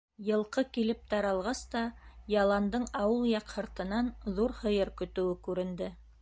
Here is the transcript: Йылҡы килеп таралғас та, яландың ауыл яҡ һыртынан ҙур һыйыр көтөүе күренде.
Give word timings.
Йылҡы 0.27 0.61
килеп 0.77 1.01
таралғас 1.11 1.61
та, 1.75 1.83
яландың 2.35 2.87
ауыл 3.03 3.29
яҡ 3.33 3.53
һыртынан 3.59 4.11
ҙур 4.41 4.57
һыйыр 4.63 4.93
көтөүе 5.05 5.39
күренде. 5.51 5.93